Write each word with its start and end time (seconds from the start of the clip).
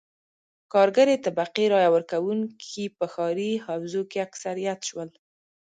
کارګرې 0.73 1.15
طبقې 1.25 1.65
رایه 1.73 1.89
ورکوونکي 1.95 2.85
په 2.97 3.05
ښاري 3.13 3.51
حوزو 3.65 4.01
کې 4.11 4.17
اکثریت 4.27 4.79
شول. 4.89 5.09